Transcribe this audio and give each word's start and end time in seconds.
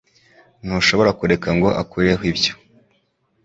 Ntushobora 0.63 1.11
kureka 1.19 1.49
ngo 1.57 1.67
akureho 1.81 2.23
ibyo 2.31 2.53